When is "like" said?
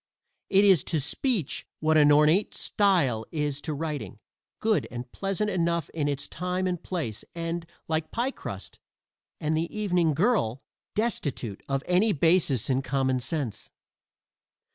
7.87-8.09